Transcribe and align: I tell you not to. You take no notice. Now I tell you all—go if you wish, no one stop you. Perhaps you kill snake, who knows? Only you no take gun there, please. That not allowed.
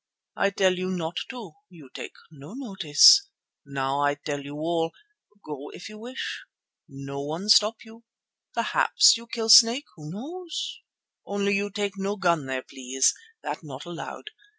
I 0.35 0.49
tell 0.49 0.79
you 0.79 0.89
not 0.89 1.17
to. 1.29 1.51
You 1.69 1.91
take 1.93 2.13
no 2.31 2.55
notice. 2.55 3.29
Now 3.67 3.99
I 4.01 4.15
tell 4.15 4.41
you 4.41 4.55
all—go 4.55 5.69
if 5.75 5.89
you 5.89 5.99
wish, 5.99 6.43
no 6.89 7.21
one 7.21 7.49
stop 7.49 7.85
you. 7.85 8.03
Perhaps 8.55 9.15
you 9.15 9.27
kill 9.27 9.49
snake, 9.49 9.85
who 9.95 10.09
knows? 10.11 10.79
Only 11.23 11.55
you 11.55 11.65
no 11.65 11.69
take 11.69 11.93
gun 12.19 12.47
there, 12.47 12.63
please. 12.63 13.13
That 13.43 13.59
not 13.61 13.85
allowed. 13.85 14.31